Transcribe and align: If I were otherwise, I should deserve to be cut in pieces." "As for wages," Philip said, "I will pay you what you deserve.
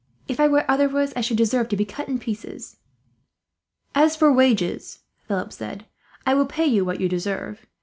If 0.27 0.39
I 0.39 0.47
were 0.47 0.65
otherwise, 0.67 1.13
I 1.15 1.21
should 1.21 1.37
deserve 1.37 1.69
to 1.69 1.77
be 1.77 1.85
cut 1.85 2.07
in 2.09 2.17
pieces." 2.17 2.77
"As 3.93 4.15
for 4.15 4.33
wages," 4.33 5.01
Philip 5.27 5.53
said, 5.53 5.85
"I 6.25 6.33
will 6.33 6.47
pay 6.47 6.65
you 6.65 6.83
what 6.83 6.99
you 6.99 7.07
deserve. 7.07 7.67